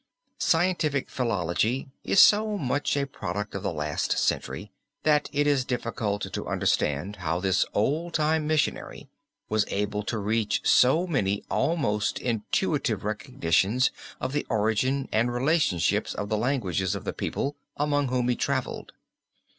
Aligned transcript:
Scientific 0.39 1.11
philology 1.11 1.87
is 2.03 2.19
so 2.19 2.57
much 2.57 2.97
a 2.97 3.05
product 3.05 3.53
of 3.53 3.61
the 3.61 3.71
last 3.71 4.17
century, 4.17 4.71
that 5.03 5.29
it 5.31 5.45
is 5.45 5.63
difficult 5.63 6.33
to 6.33 6.47
understand 6.47 7.17
how 7.17 7.39
this 7.39 7.65
old 7.75 8.15
time 8.15 8.47
missionary 8.47 9.09
was 9.47 9.63
able 9.67 10.01
to 10.01 10.17
reach 10.17 10.61
so 10.67 11.05
many 11.05 11.43
almost 11.51 12.17
intuitive 12.17 13.03
recognitions 13.03 13.91
of 14.19 14.33
the 14.33 14.47
origin 14.49 15.07
and 15.11 15.31
relationships 15.31 16.15
of 16.15 16.29
the 16.29 16.37
languages 16.37 16.95
of 16.95 17.03
the 17.03 17.13
people 17.13 17.55
among 17.77 18.07
whom 18.07 18.27
he 18.27 18.35
traveled. 18.35 18.93